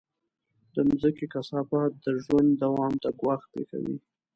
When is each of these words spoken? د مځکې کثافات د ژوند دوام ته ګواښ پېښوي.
د 0.73 0.75
مځکې 0.89 1.25
کثافات 1.33 1.91
د 2.05 2.07
ژوند 2.23 2.49
دوام 2.63 2.93
ته 3.03 3.09
ګواښ 3.19 3.41
پېښوي. 3.51 3.97